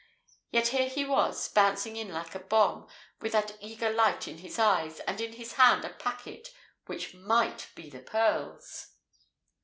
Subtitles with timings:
[0.49, 2.87] Yet here he was, bouncing in like a bomb,
[3.19, 6.49] with that eager light in his eyes, and in his hand a packet
[6.87, 8.95] which might be the pearls!